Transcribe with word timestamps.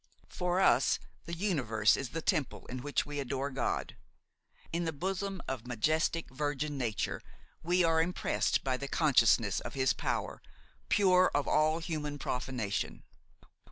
For 0.29 0.59
us 0.59 0.97
the 1.25 1.35
universe 1.35 1.95
is 1.95 2.09
the 2.09 2.23
temple 2.23 2.65
in 2.65 2.81
which 2.81 3.05
we 3.05 3.19
adore 3.19 3.51
God. 3.51 3.95
In 4.73 4.85
the 4.85 4.91
bosom 4.91 5.43
of 5.47 5.67
majestic, 5.67 6.27
virgin 6.31 6.75
nature 6.75 7.21
we 7.61 7.83
are 7.83 8.01
impressed 8.01 8.63
by 8.63 8.77
the 8.77 8.87
consciousness 8.87 9.59
of 9.59 9.75
His 9.75 9.93
power, 9.93 10.41
pure 10.89 11.29
of 11.35 11.47
all 11.47 11.77
human 11.77 12.17
profanation. 12.17 13.03